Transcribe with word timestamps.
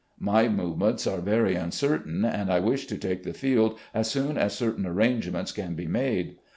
My 0.33 0.47
movements 0.47 1.05
are 1.05 1.21
very 1.21 1.53
imcertain, 1.53 2.25
and 2.25 2.51
I 2.51 2.59
wish 2.59 2.87
to 2.87 2.97
take 2.97 3.21
the 3.21 3.35
field 3.35 3.77
as 3.93 4.09
soon 4.09 4.35
as 4.35 4.55
certain 4.55 4.87
arrangements 4.87 5.51
can 5.51 5.75
be 5.75 5.85
made. 5.85 6.37